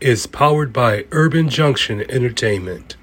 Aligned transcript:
is 0.00 0.26
powered 0.26 0.72
by 0.72 1.06
Urban 1.10 1.48
Junction 1.48 2.08
Entertainment. 2.10 2.96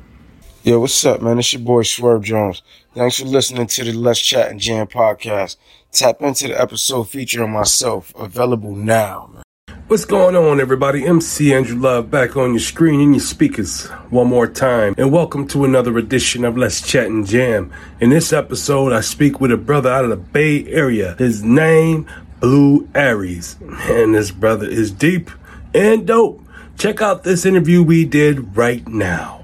Yo, 0.64 0.80
what's 0.80 1.06
up, 1.06 1.22
man? 1.22 1.40
It's 1.40 1.54
your 1.54 1.62
boy 1.62 1.84
Swerve 1.84 2.24
Jones. 2.24 2.62
Thanks 2.94 3.20
for 3.20 3.26
listening 3.26 3.68
to 3.68 3.84
the 3.84 3.94
Let's 3.94 4.22
Chat 4.22 4.50
and 4.50 4.60
Jam 4.60 4.88
podcast. 4.88 5.58
Tap 5.92 6.22
into 6.22 6.48
the 6.48 6.60
episode 6.60 7.10
featuring 7.10 7.52
myself, 7.52 8.14
available 8.16 8.76
now, 8.76 9.30
man. 9.34 9.44
What's 9.88 10.06
going 10.06 10.36
on, 10.36 10.60
everybody? 10.60 11.06
MC 11.06 11.54
Andrew 11.54 11.78
Love 11.78 12.10
back 12.10 12.36
on 12.38 12.52
your 12.52 12.60
screen 12.60 13.02
and 13.02 13.14
your 13.14 13.22
speakers 13.22 13.88
one 14.10 14.28
more 14.28 14.48
time, 14.48 14.96
and 14.98 15.12
welcome 15.12 15.48
to 15.50 15.66
another 15.66 15.98
edition 15.98 16.44
of 16.46 16.58
Let's 16.58 16.82
Chat 16.82 17.08
and 17.08 17.28
Jam. 17.28 17.72
In 18.00 18.10
this 18.10 18.34
episode, 18.34 18.94
I 18.94 19.02
speak 19.02 19.40
with 19.40 19.52
a 19.52 19.58
brother 19.58 19.92
out 19.92 20.06
of 20.06 20.10
the 20.10 20.16
Bay 20.16 20.66
Area. 20.68 21.16
His 21.20 21.44
name, 21.44 22.08
Blue 22.40 22.90
Aries, 22.96 23.58
and 23.62 24.16
this 24.16 24.32
brother 24.32 24.68
is 24.68 24.90
deep 24.92 25.30
and 25.74 26.08
dope. 26.08 26.42
Check 26.78 27.02
out 27.02 27.24
this 27.24 27.46
interview 27.46 27.82
we 27.82 28.06
did 28.06 28.56
right 28.56 28.86
now. 28.88 29.44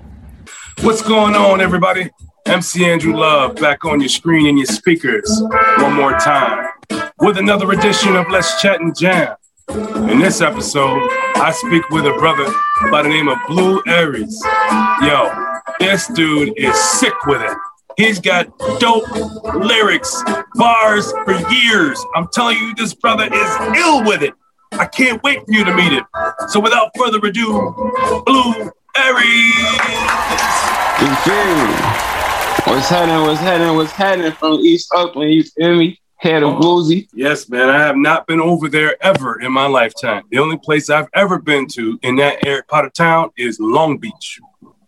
What's 0.81 1.01
going 1.01 1.33
on, 1.33 1.61
everybody? 1.61 2.09
MC 2.45 2.85
Andrew 2.85 3.15
Love 3.15 3.55
back 3.55 3.85
on 3.85 4.01
your 4.01 4.09
screen 4.09 4.47
and 4.47 4.57
your 4.57 4.65
speakers 4.65 5.41
one 5.77 5.93
more 5.93 6.11
time 6.19 6.67
with 7.19 7.37
another 7.37 7.71
edition 7.71 8.15
of 8.15 8.27
Let's 8.29 8.61
Chat 8.61 8.81
and 8.81 8.97
Jam. 8.97 9.35
In 9.69 10.19
this 10.19 10.41
episode, 10.41 11.07
I 11.35 11.53
speak 11.55 11.89
with 11.89 12.05
a 12.05 12.13
brother 12.19 12.45
by 12.91 13.03
the 13.03 13.09
name 13.09 13.29
of 13.29 13.37
Blue 13.47 13.81
Aries. 13.87 14.43
Yo, 15.01 15.31
this 15.79 16.07
dude 16.07 16.53
is 16.57 16.75
sick 16.75 17.13
with 17.25 17.41
it. 17.41 17.57
He's 17.95 18.19
got 18.19 18.47
dope 18.79 19.09
lyrics, 19.55 20.21
bars 20.55 21.11
for 21.23 21.33
years. 21.49 22.03
I'm 22.15 22.27
telling 22.33 22.57
you, 22.57 22.75
this 22.75 22.93
brother 22.93 23.29
is 23.31 23.77
ill 23.77 24.03
with 24.03 24.21
it. 24.21 24.33
I 24.73 24.85
can't 24.85 25.21
wait 25.23 25.45
for 25.45 25.51
you 25.51 25.65
to 25.65 25.73
meet 25.75 25.91
him. 25.91 26.05
So 26.47 26.59
without 26.59 26.91
further 26.97 27.17
ado, 27.17 27.51
Blue 28.25 28.71
Aries. 28.95 29.55
What's 32.65 32.87
happening? 32.87 33.21
What's 33.23 33.41
happening? 33.41 33.75
What's 33.75 33.91
happening 33.91 34.31
from 34.31 34.53
East 34.59 34.89
Oakland? 34.93 35.33
You 35.33 35.43
feel 35.43 35.75
me? 35.75 35.99
Head 36.17 36.43
of 36.43 36.53
Bluesy. 36.53 37.07
Yes, 37.13 37.49
man. 37.49 37.69
I 37.69 37.79
have 37.79 37.97
not 37.97 38.27
been 38.27 38.39
over 38.39 38.69
there 38.69 38.95
ever 39.03 39.41
in 39.41 39.51
my 39.51 39.65
lifetime. 39.65 40.23
The 40.29 40.37
only 40.37 40.57
place 40.57 40.89
I've 40.89 41.09
ever 41.15 41.39
been 41.39 41.67
to 41.69 41.99
in 42.03 42.15
that 42.17 42.45
area, 42.45 42.63
part 42.67 42.85
of 42.85 42.93
town 42.93 43.31
is 43.37 43.59
Long 43.59 43.97
Beach. 43.97 44.39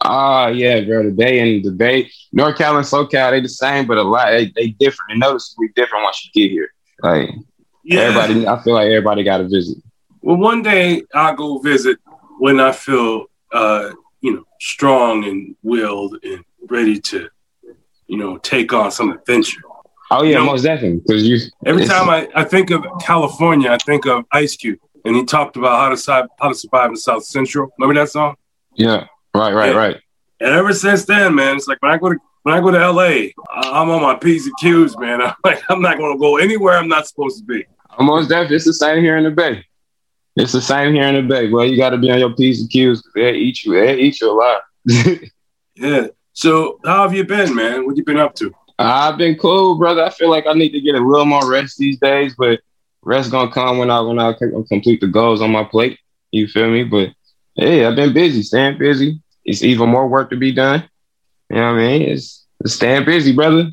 Ah, 0.02 0.47
yeah, 0.47 0.81
bro. 0.81 1.03
The 1.03 1.12
Bay 1.12 1.40
and 1.40 1.66
the 1.66 1.72
Bay, 1.72 2.09
NorCal 2.36 2.78
and 2.78 2.86
SoCal, 2.86 3.31
they 3.31 3.41
the 3.41 3.50
same, 3.50 3.88
but 3.88 3.97
a 3.97 4.03
lot 4.03 4.30
they, 4.30 4.52
they 4.56 4.68
different. 4.68 5.12
And 5.12 5.19
noticeably 5.19 5.69
different 5.75 6.03
once 6.03 6.24
you 6.24 6.31
get 6.40 6.52
here. 6.52 6.69
Like 7.02 7.30
Yeah. 7.83 8.01
everybody, 8.01 8.47
I 8.47 8.61
feel 8.61 8.73
like 8.73 8.85
everybody 8.88 9.23
got 9.23 9.38
to 9.39 9.47
visit. 9.47 9.77
Well, 10.21 10.38
one 10.38 10.61
day 10.61 11.03
I'll 11.13 11.35
go 11.35 11.57
visit 11.59 11.99
when 12.39 12.59
I 12.59 12.71
feel, 12.71 13.25
uh, 13.51 13.91
you 14.21 14.35
know, 14.35 14.44
strong 14.59 15.25
and 15.25 15.55
willed 15.63 16.17
and 16.23 16.44
ready 16.69 16.99
to, 16.99 17.27
you 18.07 18.17
know, 18.17 18.38
take 18.38 18.71
on 18.73 18.89
some 18.91 19.11
adventure. 19.11 19.61
Oh 20.11 20.23
yeah, 20.23 20.29
You 20.29 20.35
know- 20.35 20.45
most 20.45 20.63
definitely. 20.63 21.01
Because 21.05 21.27
you 21.27 21.38
Every 21.66 21.85
time 21.85 22.09
I, 22.09 22.27
I 22.35 22.44
think 22.45 22.69
of 22.71 22.85
California, 23.01 23.69
I 23.71 23.77
think 23.77 24.05
of 24.05 24.25
Ice 24.31 24.55
Cube, 24.55 24.79
and 25.05 25.15
he 25.15 25.25
talked 25.25 25.57
about 25.57 25.77
how 25.79 25.89
to 25.89 25.97
survive, 25.97 26.27
how 26.39 26.50
to 26.50 26.55
survive 26.55 26.89
in 26.91 26.95
South 26.95 27.25
Central. 27.25 27.69
Remember 27.77 28.00
that 28.00 28.09
song? 28.09 28.35
yeah, 28.75 29.07
right, 29.35 29.53
right, 29.53 29.71
Yeah. 29.71 29.77
right. 29.77 29.97
And 30.39 30.50
ever 30.53 30.73
since 30.73 31.05
then, 31.05 31.35
man, 31.35 31.55
it's 31.57 31.67
like 31.67 31.81
when 31.81 31.91
I 31.91 31.97
go 31.97 32.09
to 32.13 32.17
when 32.44 32.53
I 32.55 32.59
go 32.59 32.71
to 32.71 32.77
LA, 32.91 33.29
I'm 33.53 33.89
on 33.89 34.01
my 34.01 34.15
P's 34.15 34.45
and 34.45 34.55
Q's, 34.59 34.97
man. 34.97 35.21
I'm 35.21 35.33
like 35.44 35.61
I'm 35.69 35.81
not 35.81 35.97
gonna 35.97 36.17
go 36.17 36.38
anywhere 36.38 36.77
I'm 36.77 36.89
not 36.89 37.07
supposed 37.07 37.39
to 37.39 37.44
be. 37.45 37.65
Most 38.00 38.30
definitely, 38.30 38.58
it's 38.58 38.66
the 38.66 38.74
same 38.74 39.04
here 39.04 39.18
in 39.18 39.24
the 39.24 39.31
Bay. 39.31 39.66
It's 40.36 40.52
the 40.52 40.62
same 40.62 40.94
here 40.94 41.04
in 41.04 41.16
the 41.16 41.22
Bay. 41.22 41.50
Well, 41.50 41.66
you 41.66 41.78
got 41.78 41.92
to 41.92 41.98
be 41.98 42.12
on 42.12 42.20
your 42.20 42.34
P's 42.36 42.62
and 42.62 42.70
Q's. 42.70 43.04
They 43.14 43.34
eat 43.34 43.64
you. 43.64 43.74
They 43.74 43.98
eat 43.98 44.20
you 44.22 44.31
a 44.31 44.34
lot. 44.34 44.62
Yeah. 45.76 46.08
So 46.34 46.80
how 46.86 47.04
have 47.04 47.16
you 47.16 47.24
been, 47.24 47.56
man? 47.56 47.86
What 47.86 47.98
you 47.98 48.04
been 48.04 48.18
up 48.18 48.36
to? 48.36 48.54
I've 48.80 49.18
been 49.18 49.38
cool, 49.38 49.76
brother. 49.78 50.04
I 50.04 50.09
feel 50.09 50.30
like 50.30 50.46
I 50.48 50.54
need 50.54 50.72
to 50.72 50.81
get 50.81 50.96
a 50.96 51.00
little 51.00 51.26
more 51.26 51.50
rest 51.50 51.78
these 51.78 52.00
days, 52.00 52.36
but 52.38 52.59
rest 53.02 53.31
gonna 53.31 53.52
come 53.52 53.78
when 53.78 53.90
I 53.90 54.00
when 54.02 54.20
I 54.20 54.34
complete 54.68 55.02
the 55.02 55.08
goals 55.08 55.42
on 55.42 55.52
my 55.52 55.64
plate. 55.64 56.00
You 56.31 56.48
feel 56.48 56.70
me? 56.70 56.84
But 56.84 57.10
hey, 57.56 57.86
I've 57.86 57.96
been 57.96 58.14
busy, 58.14 58.42
staying 58.42 58.78
busy. 58.78 59.22
It's 59.46 59.64
even 59.64 59.90
more 59.90 60.08
work 60.08 60.30
to 60.31 60.38
be 60.38 60.52
done. 60.52 60.88
You 61.50 61.58
know 61.58 61.74
what 61.74 61.81
I 61.81 61.88
mean? 61.88 62.02
It's, 62.04 62.46
it's 62.62 62.75
staying 62.75 63.06
busy, 63.06 63.34
brother. 63.34 63.70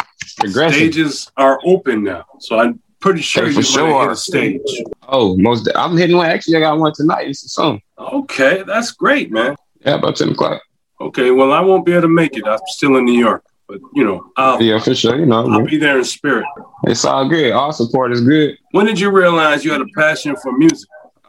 Stages 0.47 1.31
are 1.37 1.59
open 1.65 2.03
now, 2.03 2.25
so 2.41 2.59
I'm 2.59 2.81
pretty 3.00 3.21
sure 3.22 3.47
Hey, 3.47 3.53
you're 3.53 3.62
for 3.62 3.78
gonna 3.78 3.91
sure. 3.91 4.03
hit 4.03 4.11
a 4.12 4.16
stage. 4.16 4.83
Oh, 5.09 5.37
most. 5.37 5.69
I'm 5.75 5.97
hitting 5.97 6.16
one. 6.16 6.27
Actually, 6.31 6.56
I 6.59 6.61
got 6.61 6.78
one 6.78 6.93
tonight. 6.94 7.28
It's 7.28 7.44
a 7.44 7.49
song. 7.49 7.81
Okay, 7.99 8.62
that's 8.66 8.93
great, 8.93 9.31
man. 9.31 9.56
Yeah, 9.84 9.94
about 9.94 10.16
ten 10.16 10.31
o'clock. 10.31 10.62
Okay, 11.00 11.31
well 11.31 11.53
I 11.53 11.60
won't 11.60 11.84
be 11.87 11.93
able 11.93 12.03
to 12.03 12.09
make 12.09 12.37
it. 12.37 12.47
I'm 12.47 12.59
still 12.66 12.97
in 12.97 13.05
New 13.06 13.19
York, 13.19 13.43
but 13.66 13.81
you 13.94 14.05
know 14.05 14.31
I'll 14.37 14.62
Yeah, 14.62 14.78
for 14.78 14.94
sure. 14.94 15.19
You 15.19 15.27
know, 15.27 15.50
I'll 15.50 15.65
be 15.65 15.78
there 15.78 15.99
in 15.99 16.05
spirit. 16.05 16.44
it's 16.84 17.05
all 17.05 17.28
good. 17.28 17.53
All 17.53 17.72
support 17.72 18.12
is 18.12 18.21
good. 18.21 18.56
When 18.72 18.87
did 18.87 19.00
you 19.00 19.10
realize 19.10 19.65
you 19.65 19.72
had 19.72 19.81
a 19.81 19.87
passion 19.97 20.37
for 20.37 20.53
music? 20.53 20.89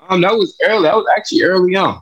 Um, 0.09 0.21
that 0.21 0.33
was 0.33 0.57
early. 0.67 0.83
That 0.83 0.95
was 0.95 1.05
actually 1.15 1.43
early 1.43 1.75
on. 1.77 2.01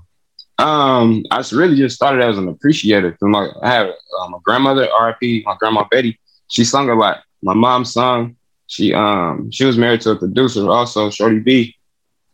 Um, 0.57 1.23
I 1.31 1.43
really 1.53 1.77
just 1.77 1.95
started 1.95 2.21
as 2.23 2.37
an 2.37 2.47
appreciator. 2.49 3.11
'Cause 3.11 3.19
My, 3.21 3.49
I 3.61 3.69
had 3.71 3.87
um, 4.21 4.33
a 4.33 4.39
grandmother, 4.43 4.89
RIP, 4.99 5.45
my 5.45 5.55
grandma 5.59 5.85
Betty. 5.89 6.19
She 6.49 6.63
sung 6.65 6.89
a 6.89 6.95
lot. 6.95 7.19
My 7.43 7.53
mom 7.53 7.85
sung. 7.85 8.35
She 8.69 8.93
um 8.93 9.49
she 9.49 9.65
was 9.65 9.79
married 9.79 10.01
to 10.01 10.11
a 10.11 10.15
producer 10.15 10.69
also, 10.69 11.09
Shorty 11.09 11.39
B. 11.39 11.75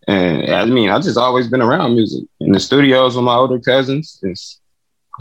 And 0.05 0.51
I 0.53 0.65
mean, 0.65 0.89
I 0.89 0.99
just 0.99 1.17
always 1.17 1.47
been 1.47 1.61
around 1.61 1.95
music 1.95 2.25
in 2.41 2.51
the 2.51 2.59
studios 2.59 3.15
with 3.15 3.23
my 3.23 3.35
older 3.35 3.57
cousins. 3.57 4.19
It's 4.21 4.59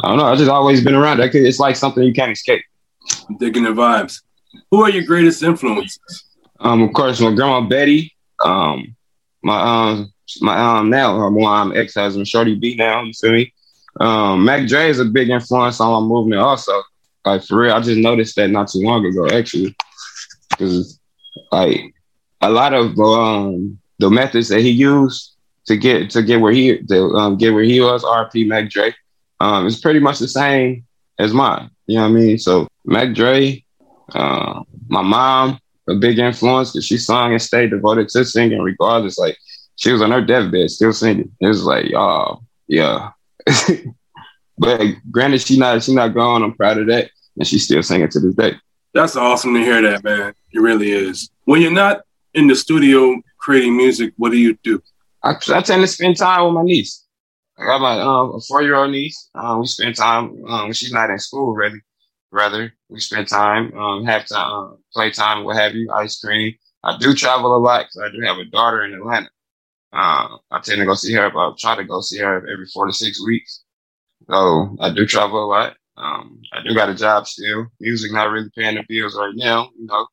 I 0.03 0.08
don't 0.08 0.19
know. 0.19 0.24
I 0.24 0.34
just 0.34 0.50
always 0.50 0.82
been 0.82 0.97
around 0.97 1.20
it. 1.20 1.32
It's 1.32 1.60
like 1.60 1.76
something 1.76 2.03
you 2.03 2.12
can't 2.12 2.32
escape. 2.32 2.64
I'm 3.28 3.36
digging 3.36 3.62
the 3.62 3.70
vibes. 3.70 4.22
Who 4.72 4.82
are 4.82 4.91
your 4.91 5.04
greatest 5.04 5.44
influences? 5.44 6.24
Um, 6.58 6.82
of 6.82 6.92
course, 6.92 7.20
my 7.20 7.32
grandma 7.32 7.60
Betty, 7.60 8.12
um, 8.44 8.97
my 9.44 9.60
um, 9.60 10.12
my 10.41 10.56
um 10.58 10.91
now 10.91 11.16
her 11.16 11.30
mom 11.30 11.76
ex 11.76 11.94
husband 11.94 12.26
Shorty 12.26 12.56
B 12.56 12.74
now. 12.74 13.04
You 13.04 13.12
feel 13.12 13.32
me? 13.32 13.54
Um, 14.00 14.44
Mac 14.44 14.66
Dre 14.66 14.88
is 14.88 14.98
a 14.98 15.04
big 15.04 15.30
influence 15.30 15.80
on 15.80 16.03
my 16.03 16.08
movement. 16.08 16.41
Also, 16.41 16.72
like 17.24 17.44
for 17.44 17.60
real, 17.60 17.74
I 17.74 17.80
just 17.80 18.00
noticed 18.00 18.34
that 18.34 18.50
not 18.50 18.66
too 18.68 18.80
long 18.80 19.06
ago 19.06 19.28
actually, 19.28 19.77
because 20.50 20.98
like 21.53 21.95
a 22.41 22.51
lot 22.51 22.75
of 22.75 22.98
um 22.98 23.78
the 23.98 24.10
methods 24.10 24.48
that 24.48 24.60
he 24.60 24.71
used 24.71 25.34
to 25.66 25.77
get 25.77 26.10
to 26.10 26.22
get 26.22 26.41
where 26.41 26.53
he 26.53 26.78
to 26.78 27.04
um, 27.15 27.36
get 27.36 27.54
where 27.54 27.65
he 27.65 27.81
was, 27.81 28.04
RP 28.04 28.47
Mac 28.47 28.71
Dre, 28.71 28.95
um, 29.41 29.66
is 29.66 29.81
pretty 29.81 30.01
much 30.01 30.19
the 30.19 30.28
same 30.28 30.84
as 31.19 31.33
mine. 31.33 31.71
You 31.86 31.97
know 31.97 32.03
what 32.03 32.09
I 32.09 32.13
mean? 32.13 32.39
So 32.39 32.69
Mac 32.84 33.15
Dre, 33.15 33.65
uh, 34.15 34.63
my 34.89 35.03
mom 35.03 35.59
a 35.89 35.95
big 35.95 36.19
influence 36.19 36.72
because 36.72 36.86
she 36.86 36.97
sung 36.97 37.33
and 37.33 37.42
stayed 37.42 37.71
devoted 37.71 38.09
to 38.09 38.25
singing 38.25 38.60
regardless. 38.60 39.19
Like 39.19 39.37
she 39.77 39.92
was 39.92 40.03
on 40.03 40.10
her 40.10 40.22
deathbed 40.22 40.71
still 40.71 40.92
singing. 40.92 41.30
It 41.41 41.47
was 41.47 41.65
like, 41.65 41.92
oh 41.95 42.42
yeah. 42.69 43.10
but 44.59 44.80
granted, 45.10 45.41
she 45.41 45.59
not 45.59 45.83
she 45.83 45.95
not 45.95 46.15
gone. 46.15 46.42
I'm 46.42 46.54
proud 46.54 46.78
of 46.78 46.87
that, 46.89 47.10
and 47.37 47.47
she's 47.47 47.65
still 47.65 47.83
singing 47.83 48.09
to 48.09 48.21
this 48.21 48.34
day. 48.34 48.54
That's 48.94 49.16
awesome 49.16 49.54
to 49.54 49.60
hear 49.60 49.82
that, 49.82 50.04
man. 50.04 50.34
It 50.52 50.60
really 50.60 50.92
is. 50.92 51.28
When 51.44 51.60
you're 51.60 51.72
not 51.72 52.02
in 52.32 52.46
the 52.46 52.54
studio 52.54 53.20
creating 53.38 53.76
music, 53.76 54.14
what 54.16 54.30
do 54.30 54.38
you 54.38 54.56
do? 54.62 54.80
I, 55.22 55.32
I 55.32 55.60
tend 55.62 55.82
to 55.82 55.86
spend 55.88 56.16
time 56.16 56.44
with 56.44 56.54
my 56.54 56.62
niece. 56.62 57.04
I 57.58 57.64
got 57.64 57.80
my 57.80 58.00
um 58.00 58.41
four 58.48 58.62
year 58.62 58.76
old 58.76 58.92
niece. 58.92 59.30
Um, 59.34 59.60
we 59.60 59.66
spend 59.66 59.96
time 59.96 60.44
um 60.48 60.72
she's 60.72 60.92
not 60.92 61.10
in 61.10 61.18
school 61.18 61.54
really. 61.54 61.80
Rather, 62.30 62.72
we 62.88 62.98
spend 62.98 63.28
time, 63.28 63.72
um, 63.78 64.04
have 64.06 64.26
time, 64.26 64.52
uh, 64.52 64.74
play 64.92 65.08
time, 65.12 65.44
what 65.44 65.54
have 65.54 65.72
you, 65.72 65.88
ice 65.92 66.18
cream. 66.20 66.52
I 66.82 66.96
do 66.98 67.14
travel 67.14 67.56
a 67.56 67.58
lot 67.58 67.86
because 67.86 68.10
I 68.10 68.16
do 68.16 68.24
have 68.26 68.38
a 68.38 68.44
daughter 68.46 68.82
in 68.84 68.92
Atlanta. 68.92 69.30
Uh, 69.92 70.38
I 70.50 70.60
tend 70.60 70.80
to 70.80 70.84
go 70.84 70.94
see 70.94 71.12
her 71.12 71.26
about 71.26 71.58
try 71.58 71.76
to 71.76 71.84
go 71.84 72.00
see 72.00 72.18
her 72.18 72.38
every 72.38 72.66
four 72.74 72.86
to 72.86 72.92
six 72.92 73.24
weeks. 73.24 73.62
So 74.28 74.76
I 74.80 74.92
do 74.92 75.06
travel 75.06 75.44
a 75.44 75.46
lot. 75.46 75.76
I 76.54 76.62
do 76.62 76.74
got 76.74 76.89
a 76.89 76.95
job 76.95 77.27
still. 77.27 77.66
Music 77.80 78.12
not 78.12 78.30
really 78.30 78.51
paying 78.56 78.77
the 78.77 78.84
bills 78.89 79.16
right 79.16 79.34
now, 79.34 79.71
you 79.77 79.86
know. 79.86 80.06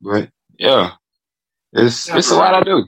But 0.00 0.28
yeah, 0.58 0.92
it's 1.72 2.08
it's 2.08 2.30
a 2.30 2.36
lot 2.36 2.54
I 2.54 2.62
do. 2.62 2.84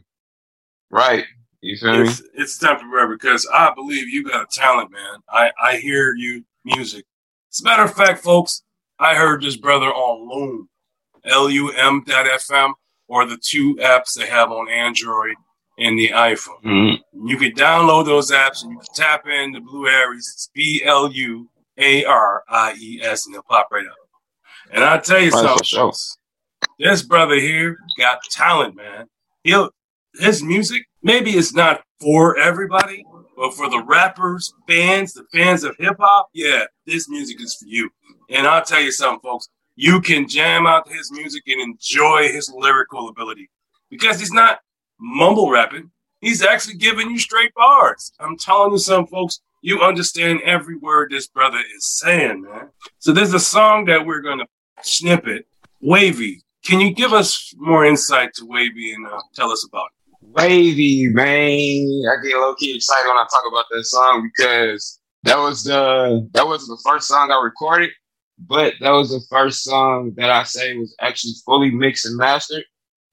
Right. 0.91 1.25
You 1.61 1.77
feel 1.77 2.03
it's, 2.03 2.23
me? 2.23 2.29
It's 2.35 2.59
temporary 2.59 3.17
because 3.17 3.49
I 3.53 3.73
believe 3.75 4.09
you 4.09 4.25
got 4.25 4.43
a 4.43 4.47
talent, 4.51 4.93
man. 4.93 5.21
I, 5.29 5.51
I 5.61 5.77
hear 5.79 6.15
you 6.15 6.45
music. 6.65 7.05
As 7.53 7.61
a 7.61 7.65
matter 7.65 7.83
of 7.83 7.95
fact, 7.95 8.23
folks, 8.23 8.63
I 8.99 9.15
heard 9.15 9.43
this 9.43 9.57
brother 9.57 9.89
on 9.89 10.29
LUM, 10.29 10.69
L-U-M.fm, 11.25 12.73
or 13.09 13.27
the 13.27 13.39
two 13.39 13.75
apps 13.77 14.15
they 14.15 14.27
have 14.27 14.53
on 14.53 14.69
Android 14.69 15.35
and 15.79 15.99
the 15.99 16.11
iPhone. 16.11 16.63
Mm-hmm. 16.65 17.29
You 17.29 17.37
can 17.39 17.53
download 17.53 18.05
those 18.05 18.31
apps 18.31 18.63
and 18.63 18.73
you 18.73 18.79
can 18.79 18.95
tap 18.95 19.27
in 19.27 19.53
the 19.53 19.61
Blue 19.61 19.89
Aries. 19.89 20.31
It's 20.35 20.51
B-L-U-A-R-I-E-S, 21.79 23.27
and 23.27 23.35
they'll 23.35 23.43
pop 23.43 23.69
right 23.73 23.87
up. 23.87 23.97
And 24.73 24.85
I'll 24.85 25.01
tell 25.01 25.21
you 25.21 25.31
right, 25.31 25.65
something. 25.65 25.99
This 26.79 27.03
brother 27.03 27.37
here 27.37 27.79
got 27.97 28.23
talent, 28.31 28.77
man. 28.77 29.07
He'll 29.45 29.71
his 30.19 30.43
music, 30.43 30.83
maybe 31.03 31.33
it's 31.33 31.55
not 31.55 31.83
for 32.01 32.39
everybody, 32.39 33.05
but 33.37 33.55
for 33.55 33.69
the 33.69 33.83
rappers, 33.85 34.53
fans, 34.67 35.13
the 35.13 35.25
fans 35.33 35.65
of 35.65 35.77
hip 35.79 35.97
hop, 35.99 36.29
yeah, 36.33 36.65
this 36.87 37.09
music 37.09 37.41
is 37.41 37.55
for 37.55 37.67
you. 37.67 37.89
And 38.31 38.47
I'll 38.47 38.65
tell 38.65 38.81
you 38.81 38.93
something, 38.93 39.21
folks. 39.21 39.49
You 39.77 40.01
can 40.01 40.27
jam 40.29 40.67
out 40.67 40.89
his 40.89 41.13
music 41.13 41.45
and 41.47 41.61
enjoy 41.61 42.29
his 42.33 42.53
lyrical 42.53 43.09
ability 43.09 43.49
because 43.91 44.19
he's 44.19 44.33
not 44.33 44.59
mumble 44.99 45.51
rapping. 45.51 45.93
He's 46.21 46.43
actually 46.43 46.79
giving 46.79 47.11
you 47.11 47.19
straight 47.19 47.55
bars. 47.55 48.13
I'm 48.19 48.37
telling 48.37 48.73
you 48.73 48.79
something, 48.79 49.07
folks. 49.07 49.41
You 49.61 49.81
understand 49.81 50.41
every 50.45 50.77
word 50.77 51.11
this 51.11 51.27
brother 51.27 51.59
is 51.77 51.85
saying, 51.85 52.43
man. 52.43 52.69
So 52.99 53.13
there's 53.13 53.35
a 53.35 53.41
song 53.41 53.87
that 53.87 54.07
we're 54.07 54.23
to 54.23 54.47
snippet, 54.83 55.47
Wavy. 55.81 56.43
Can 56.65 56.81
you 56.81 56.95
give 56.95 57.13
us 57.13 57.53
more 57.57 57.85
insight 57.85 58.35
to 58.35 58.47
Wavy 58.47 58.93
and 58.93 59.07
uh, 59.07 59.21
tell 59.35 59.51
us 59.51 59.67
about 59.69 59.87
it? 59.87 59.99
Wavy, 60.21 61.09
man. 61.09 61.27
I 61.27 62.23
get 62.23 62.37
low 62.37 62.55
key 62.55 62.77
excited 62.77 63.09
when 63.09 63.17
I 63.17 63.27
talk 63.31 63.43
about 63.51 63.65
that 63.71 63.85
song 63.85 64.31
because 64.37 65.01
that 65.25 65.39
was 65.39 65.65
the 65.65 66.29
that 66.35 66.47
was 66.47 66.67
the 66.67 66.79
first 66.85 67.09
song 67.09 67.31
I 67.31 67.43
recorded, 67.43 67.91
but 68.39 68.75
that 68.81 68.91
was 68.91 69.11
the 69.11 69.23
first 69.31 69.65
song 69.65 70.13
that 70.17 70.31
I 70.31 70.45
say 70.45 70.77
was 70.77 70.95
actually 71.01 71.35
fully 71.45 71.71
mixed 71.71 72.07
and 72.07 72.17
mastered, 72.17 72.65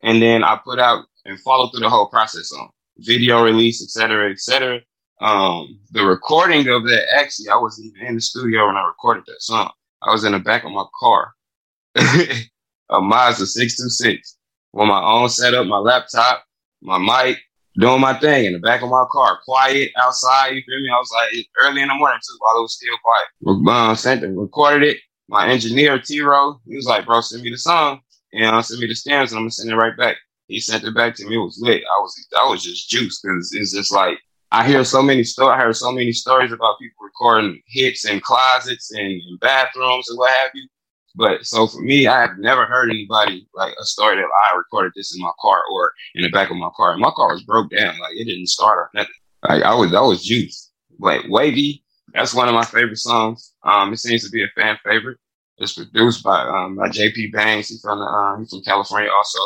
and 0.04 0.22
then 0.22 0.44
I 0.44 0.60
put 0.64 0.80
out 0.80 1.06
and 1.26 1.40
followed 1.40 1.72
through 1.72 1.82
the 1.82 1.90
whole 1.90 2.10
process 2.10 2.52
on 2.52 2.70
video 2.98 3.44
release, 3.44 3.82
etc., 3.82 4.32
etc. 4.32 4.82
Um, 5.22 5.80
the 5.92 6.04
recording 6.06 6.68
of 6.68 6.84
that 6.84 7.06
actually, 7.16 7.50
I 7.50 7.58
wasn't 7.58 7.88
even 7.88 8.08
in 8.08 8.16
the 8.16 8.22
studio 8.22 8.68
when 8.68 8.76
I 8.76 8.86
recorded 8.86 9.24
that 9.28 9.42
song. 9.42 9.72
I 10.02 10.12
was 10.12 10.24
in 10.24 10.34
the 10.34 10.40
back 10.40 10.66
of 10.66 10.72
my 10.72 10.84
car, 11.00 11.34
a 11.96 13.02
Mazda 13.02 13.46
six 13.46 13.78
two 13.78 13.90
six, 13.90 14.38
with 14.74 14.88
my 14.88 15.02
own 15.02 15.30
setup, 15.30 15.68
my 15.68 15.78
laptop, 15.78 16.44
my 16.82 16.98
mic, 16.98 17.40
doing 17.80 18.02
my 18.02 18.14
thing 18.20 18.46
in 18.46 18.54
the 18.54 18.60
back 18.60 18.82
of 18.82 18.90
my 18.90 19.06
car, 19.10 19.40
quiet 19.46 19.92
outside. 19.98 20.50
You 20.50 20.62
feel 20.68 20.82
me? 20.82 20.90
I 20.94 21.00
was 21.00 21.12
like 21.12 21.46
early 21.60 21.82
in 21.82 21.88
the 21.88 21.96
morning 21.96 22.20
too, 22.22 22.38
while 22.40 22.60
it 22.60 22.62
was 22.62 22.76
still 22.76 22.96
quiet. 23.02 23.70
Uh, 23.70 23.96
sent 23.96 24.24
it, 24.24 24.36
recorded 24.36 24.88
it. 24.88 24.98
My 25.28 25.48
engineer 25.48 25.98
T 25.98 26.16
he 26.16 26.22
was 26.22 26.86
like, 26.86 27.06
"Bro, 27.06 27.22
send 27.22 27.42
me 27.42 27.50
the 27.50 27.58
song, 27.58 28.02
and 28.34 28.64
send 28.66 28.82
me 28.82 28.88
the 28.88 28.96
stems, 28.96 29.32
and 29.32 29.40
I'm 29.40 29.44
gonna 29.44 29.52
send 29.52 29.72
it 29.72 29.76
right 29.76 29.98
back." 29.98 30.18
He 30.48 30.60
sent 30.60 30.84
it 30.84 30.94
back 30.94 31.16
to 31.16 31.26
me. 31.26 31.36
It 31.36 31.40
was 31.40 31.58
lit. 31.60 31.82
I 31.84 32.00
was, 32.02 32.28
I 32.40 32.50
was 32.50 32.64
just 32.64 32.90
juiced 32.90 33.24
because 33.24 33.52
it's 33.54 33.74
just 33.74 33.92
like 33.92 34.20
I 34.56 34.66
hear 34.66 34.86
so 34.86 35.04
many 35.04 35.26
stories. 35.26 35.54
I 35.54 35.62
heard 35.62 35.76
so 35.76 35.92
many 35.92 36.14
stories 36.14 36.54
about 36.54 36.80
people 36.80 37.04
recording 37.04 37.62
hits 37.68 38.06
in 38.06 38.22
closets 38.22 38.90
and 38.90 39.06
in 39.06 39.38
bathrooms 39.42 40.08
and 40.08 40.18
what 40.18 40.32
have 40.32 40.52
you. 40.54 40.66
But 41.14 41.46
so 41.46 41.68
for 41.68 41.82
me, 41.82 42.08
I 42.08 42.22
have 42.22 42.38
never 42.38 42.66
heard 42.66 42.90
anybody 42.90 43.50
like 43.54 43.74
a 43.78 43.84
story 43.84 44.16
that 44.16 44.24
I 44.24 44.56
recorded 44.56 44.94
this 44.96 45.14
in 45.14 45.22
my 45.22 45.32
car 45.42 45.62
or 45.74 45.92
in 46.14 46.24
the 46.24 46.30
back 46.30 46.52
of 46.52 46.56
my 46.56 46.70
car. 46.78 46.96
My 46.96 47.12
car 47.18 47.34
was 47.34 47.44
broke 47.44 47.70
down. 47.70 48.00
Like 48.00 48.14
it 48.16 48.24
didn't 48.24 48.48
start 48.48 48.78
or 48.78 48.90
nothing. 48.94 49.12
Like 49.44 49.64
I 49.64 49.76
was, 49.76 49.94
I 49.94 50.00
was 50.00 50.24
juiced. 50.24 50.72
Like 51.00 51.26
Wavy, 51.28 51.84
that's 52.14 52.34
one 52.34 52.48
of 52.48 52.54
my 52.54 52.64
favorite 52.64 52.98
songs. 52.98 53.52
Um, 53.64 53.92
it 53.92 53.98
seems 53.98 54.24
to 54.24 54.30
be 54.30 54.42
a 54.42 54.48
fan 54.56 54.78
favorite. 54.86 55.18
It's 55.58 55.74
produced 55.74 56.24
by, 56.24 56.42
um, 56.44 56.78
by 56.78 56.88
JP 56.88 57.34
Bangs. 57.34 57.68
He's 57.68 57.82
from, 57.82 58.02
uh, 58.02 58.38
he's 58.40 58.52
from 58.52 58.62
California 58.62 59.10
also. 59.12 59.40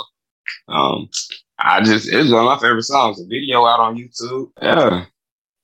Um, 0.68 1.10
I 1.60 1.82
just, 1.82 2.08
it's 2.08 2.32
one 2.32 2.46
of 2.46 2.46
my 2.46 2.58
favorite 2.60 2.84
songs. 2.84 3.18
The 3.18 3.26
video 3.26 3.66
out 3.66 3.80
on 3.80 3.98
YouTube. 3.98 4.52
Yeah. 4.62 5.06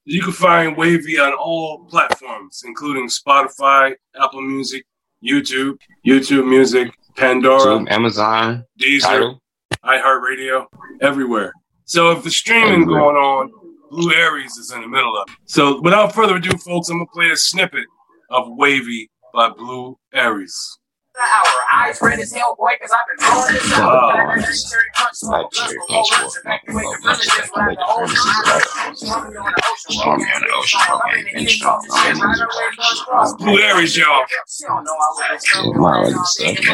You 0.04 0.22
can 0.22 0.34
find 0.34 0.78
Wavy 0.78 1.18
on 1.18 1.34
all 1.34 1.86
platforms, 1.86 2.64
including 2.66 3.08
Spotify, 3.08 3.96
Apple 4.22 4.42
Music, 4.42 4.86
YouTube, 5.24 5.78
YouTube 6.06 6.48
Music, 6.48 6.92
Pandora, 7.16 7.80
YouTube, 7.80 7.92
Amazon, 7.92 8.66
Deezer, 8.80 9.40
iHeartRadio, 9.84 10.66
everywhere. 11.02 11.54
So 11.86 12.12
if 12.12 12.24
the 12.24 12.30
streaming 12.30 12.84
everywhere. 12.84 13.00
going 13.00 13.16
on, 13.16 13.52
Blue 13.90 14.14
Aries 14.14 14.58
is 14.58 14.72
in 14.72 14.82
the 14.82 14.88
middle 14.88 15.18
of 15.18 15.30
it. 15.30 15.36
So 15.46 15.82
without 15.82 16.14
further 16.14 16.36
ado, 16.36 16.56
folks, 16.58 16.90
I'm 16.90 16.98
gonna 16.98 17.08
play 17.12 17.32
a 17.32 17.38
snippet 17.38 17.86
of 18.30 18.48
Wavy 18.50 19.10
by 19.34 19.50
Blue 19.50 19.98
Aries 20.14 20.78
hour. 21.22 21.66
Eyes 21.74 22.02
red 22.02 22.20
as 22.20 22.32
hell, 22.34 22.56
boy, 22.56 22.72
because 22.80 22.92
I've 22.92 23.08
been 23.08 23.18
throwing 23.26 23.54
this 23.54 23.74
out. 23.74 23.96
Oh. 23.96 25.30
Like 25.30 25.52
cherry 25.52 25.78
punch 25.88 26.10
for 26.12 26.40
evacuate 26.40 26.86
the 26.86 27.00
villages 27.02 27.50
evacuate 27.50 27.78
the 27.78 27.86
premises 27.86 29.10
Stormy 29.88 30.24
on 30.26 30.42
the 30.42 30.50
ocean, 30.56 30.82
okay, 30.92 31.24
and 31.36 31.50
strong. 31.50 31.82
Blue 33.38 33.60
Aries, 33.60 33.96
y'all. 33.98 34.26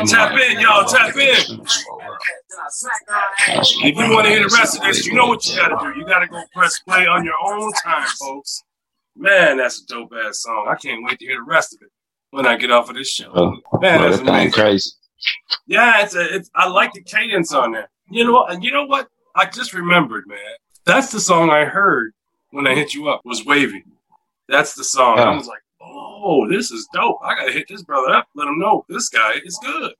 Tap 0.08 0.38
in, 0.40 0.60
y'all, 0.60 0.86
tap 0.86 1.16
in. 1.16 1.62
If 3.84 3.98
you 3.98 4.12
want 4.12 4.26
to 4.26 4.32
hear 4.32 4.48
the 4.48 4.56
rest 4.56 4.78
of 4.78 4.84
this, 4.84 5.06
you 5.06 5.14
know 5.14 5.28
what 5.28 5.48
you 5.48 5.56
gotta 5.56 5.78
do. 5.80 6.00
You 6.00 6.06
gotta 6.06 6.28
go 6.28 6.44
press 6.54 6.80
play 6.80 7.06
on 7.06 7.24
your 7.24 7.36
own 7.44 7.72
time, 7.84 8.08
folks. 8.20 8.64
Man, 9.16 9.58
that's 9.58 9.82
a 9.82 9.86
dope 9.88 10.14
ass 10.26 10.42
song. 10.42 10.68
I 10.70 10.76
can't 10.76 11.04
wait 11.04 11.20
to 11.20 11.26
hear 11.26 11.38
the 11.38 11.44
rest 11.44 11.74
of 11.74 11.82
it 11.82 11.90
when 12.32 12.48
I 12.48 12.58
get 12.58 12.72
off 12.72 12.90
of 12.90 12.96
this 12.96 13.10
show. 13.10 13.32
Oh, 13.36 13.80
Man, 13.80 14.02
that's 14.02 14.22
amazing. 14.22 14.52
crazy. 14.52 14.92
Yeah, 15.68 16.02
it's 16.04 16.16
a, 16.16 16.36
it's. 16.36 16.50
I 16.56 16.68
like 16.68 16.94
the 16.94 17.04
cadence 17.04 17.54
on 17.54 17.72
there. 17.72 17.90
You 18.10 18.26
know, 18.26 18.46
and 18.46 18.64
you 18.64 18.72
know 18.72 18.86
what? 18.86 19.08
I 19.36 19.46
just 19.46 19.74
remembered, 19.74 20.26
man. 20.28 20.40
That's 20.86 21.12
the 21.12 21.20
song 21.20 21.50
I 21.52 21.66
heard 21.66 22.12
when 22.50 22.66
I 22.68 22.74
hit 22.74 22.94
you 22.94 23.08
up. 23.08 23.22
Was 23.24 23.46
wavy. 23.46 23.84
That's 24.50 24.74
the 24.74 24.84
song. 24.84 25.20
I 25.20 25.36
was 25.36 25.48
like, 25.48 25.62
oh, 25.82 26.50
this 26.50 26.72
is 26.72 26.88
dope. 26.94 27.20
I 27.24 27.36
gotta 27.36 27.52
hit 27.52 27.68
this 27.70 27.84
brother 27.84 28.12
up. 28.14 28.28
Let 28.36 28.48
him 28.48 28.60
know 28.60 28.84
this 28.90 29.10
guy 29.10 29.36
is 29.46 29.58
good. 29.64 29.94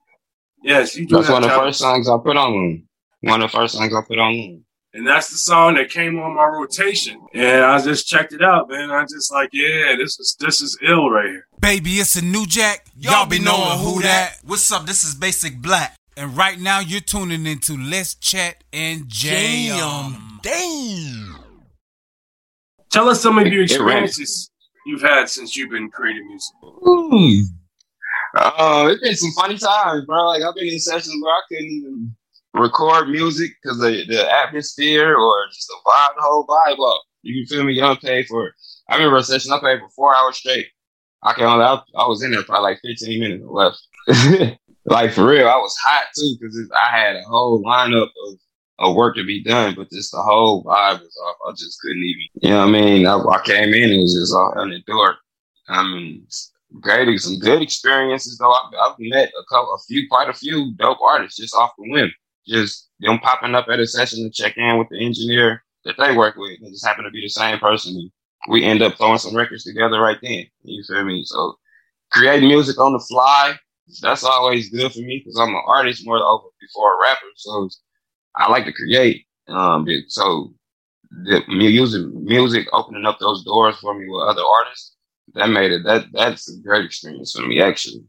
Yes, 0.62 0.96
you 0.96 1.06
do. 1.06 1.16
That's 1.16 1.28
one 1.28 1.44
of 1.44 1.50
the 1.50 1.56
first 1.56 1.78
songs 1.78 2.08
I 2.08 2.16
put 2.22 2.36
on. 2.36 2.82
One 3.20 3.40
of 3.42 3.50
the 3.50 3.56
first 3.56 3.74
songs 3.74 3.94
I 3.94 4.00
put 4.06 4.18
on. 4.18 4.64
And 4.94 5.06
that's 5.06 5.30
the 5.30 5.38
song 5.38 5.76
that 5.76 5.88
came 5.88 6.18
on 6.18 6.34
my 6.34 6.44
rotation. 6.44 7.18
And 7.32 7.64
I 7.64 7.80
just 7.80 8.06
checked 8.06 8.34
it 8.34 8.42
out, 8.42 8.68
man. 8.68 8.90
I 8.90 9.02
just 9.04 9.32
like, 9.32 9.48
yeah, 9.52 9.94
this 9.96 10.20
is 10.20 10.36
this 10.38 10.60
is 10.60 10.78
ill 10.82 11.08
right 11.08 11.30
here. 11.30 11.46
Baby, 11.60 11.92
it's 11.92 12.16
a 12.16 12.22
new 12.22 12.44
jack. 12.46 12.86
Y'all 12.98 13.26
be 13.26 13.38
knowing 13.38 13.78
who 13.78 14.02
that. 14.02 14.36
What's 14.44 14.70
up? 14.70 14.84
This 14.84 15.02
is 15.02 15.14
Basic 15.14 15.56
Black. 15.62 15.96
And 16.14 16.36
right 16.36 16.60
now 16.60 16.80
you're 16.80 17.00
tuning 17.00 17.46
into 17.46 17.74
Let's 17.78 18.14
Chat 18.16 18.64
and 18.70 19.08
Jam. 19.08 20.40
Damn. 20.42 21.42
Tell 22.90 23.08
us 23.08 23.22
some 23.22 23.38
of 23.38 23.46
your 23.46 23.62
experiences 23.62 24.50
you've 24.84 25.00
had 25.00 25.30
since 25.30 25.56
you've 25.56 25.70
been 25.70 25.90
creating 25.90 26.26
music. 26.28 26.54
Ooh. 26.86 27.44
Uh, 28.34 28.88
it's 28.90 29.00
been 29.00 29.16
some 29.16 29.32
funny 29.32 29.56
times, 29.56 30.04
bro. 30.04 30.26
Like 30.26 30.42
I've 30.42 30.54
been 30.54 30.66
in 30.66 30.78
sessions 30.78 31.16
where 31.22 31.32
I 31.32 31.40
couldn't 31.48 31.64
even 31.64 32.14
record 32.54 33.08
music 33.08 33.52
because 33.62 33.78
the, 33.78 34.04
the 34.06 34.30
atmosphere 34.30 35.16
or 35.16 35.46
just 35.48 35.68
the 35.68 35.76
vibe, 35.86 36.16
the 36.16 36.22
whole 36.22 36.46
vibe 36.46 36.94
up. 36.94 37.02
You 37.22 37.46
feel 37.46 37.64
me? 37.64 37.78
Don't 37.78 38.00
pay 38.00 38.24
for. 38.24 38.52
I 38.88 38.96
remember 38.96 39.18
a 39.18 39.22
session 39.22 39.52
I 39.52 39.60
paid 39.60 39.78
for 39.80 39.88
four 39.90 40.16
hours 40.16 40.36
straight. 40.36 40.66
I 41.22 41.32
can 41.34 41.44
only, 41.44 41.64
I, 41.64 41.80
I 41.96 42.06
was 42.08 42.22
in 42.22 42.32
there 42.32 42.42
for 42.42 42.60
like 42.60 42.80
15 42.82 43.20
minutes 43.20 43.44
left. 43.46 44.58
like 44.86 45.12
for 45.12 45.26
real, 45.26 45.48
I 45.48 45.56
was 45.56 45.76
hot 45.84 46.06
too 46.16 46.34
because 46.40 46.70
I 46.76 46.96
had 46.96 47.16
a 47.16 47.22
whole 47.22 47.62
lineup 47.62 48.08
of, 48.26 48.38
of 48.80 48.96
work 48.96 49.14
to 49.16 49.24
be 49.24 49.42
done, 49.42 49.74
but 49.76 49.90
just 49.90 50.10
the 50.10 50.20
whole 50.20 50.64
vibe 50.64 51.00
was 51.00 51.16
off. 51.24 51.36
I 51.48 51.52
just 51.52 51.80
couldn't 51.80 52.02
even, 52.02 52.22
you 52.34 52.50
know 52.50 52.58
what 52.58 52.68
I 52.68 52.72
mean? 52.72 53.06
I, 53.06 53.18
I 53.18 53.42
came 53.44 53.72
in 53.72 53.84
and 53.84 53.92
it 53.92 54.02
was 54.02 54.14
just 54.14 54.34
all 54.34 54.52
door. 54.88 55.16
I 55.68 55.84
mean, 55.84 56.26
great, 56.80 57.20
some 57.20 57.38
good 57.38 57.62
experiences 57.62 58.36
though. 58.38 58.52
I've, 58.52 58.72
I've 58.82 58.96
met 58.98 59.28
a 59.28 59.44
couple, 59.48 59.74
a 59.74 59.78
few, 59.86 60.08
quite 60.08 60.28
a 60.28 60.34
few 60.34 60.74
dope 60.74 61.00
artists 61.00 61.38
just 61.38 61.54
off 61.54 61.70
the 61.78 61.88
whim 61.88 62.10
just 62.46 62.90
them 63.00 63.18
popping 63.18 63.54
up 63.54 63.66
at 63.68 63.80
a 63.80 63.86
session 63.86 64.24
to 64.24 64.30
check 64.30 64.56
in 64.56 64.78
with 64.78 64.88
the 64.90 65.04
engineer 65.04 65.62
that 65.84 65.96
they 65.98 66.16
work 66.16 66.36
with. 66.36 66.58
It 66.60 66.70
just 66.70 66.86
happened 66.86 67.06
to 67.06 67.10
be 67.10 67.22
the 67.22 67.28
same 67.28 67.58
person. 67.58 68.10
we 68.48 68.64
end 68.64 68.82
up 68.82 68.96
throwing 68.96 69.18
some 69.18 69.36
records 69.36 69.64
together 69.64 70.00
right 70.00 70.18
then. 70.22 70.46
You 70.62 70.82
feel 70.84 71.04
me? 71.04 71.22
So 71.24 71.56
creating 72.10 72.48
music 72.48 72.78
on 72.78 72.92
the 72.92 72.98
fly, 72.98 73.54
that's 74.00 74.24
always 74.24 74.70
good 74.70 74.92
for 74.92 75.00
me 75.00 75.22
because 75.24 75.38
I'm 75.38 75.54
an 75.54 75.62
artist 75.66 76.06
more 76.06 76.18
over 76.18 76.44
before 76.60 76.94
a 76.94 77.00
rapper. 77.02 77.26
So 77.36 77.68
I 78.36 78.50
like 78.50 78.64
to 78.64 78.72
create. 78.72 79.26
Um, 79.48 79.86
so 80.08 80.52
the 81.24 81.42
music, 81.48 82.06
music 82.14 82.68
opening 82.72 83.04
up 83.04 83.18
those 83.18 83.44
doors 83.44 83.76
for 83.78 83.94
me 83.98 84.06
with 84.08 84.28
other 84.28 84.42
artists, 84.42 84.96
that 85.34 85.48
made 85.48 85.72
it 85.72 85.82
that 85.84 86.06
that's 86.12 86.50
a 86.50 86.60
great 86.62 86.84
experience 86.84 87.32
for 87.32 87.46
me 87.46 87.60
actually. 87.60 88.04